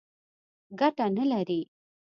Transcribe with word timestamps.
ګټه 0.79 1.05
نه 1.15 1.23
لري. 1.31 1.59